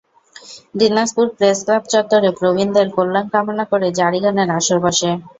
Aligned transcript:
Dinajpur 0.75 1.25
press club 1.37 1.81
চত্বরে 1.91 2.29
প্রবীণদের 2.39 2.87
কল্যাণ 2.95 3.25
কামনা 3.33 3.65
করে 3.71 3.87
জারি 3.99 4.19
গানের 4.23 4.49
আসর 4.57 4.77
বসে। 4.85 5.09